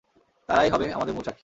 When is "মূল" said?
1.15-1.23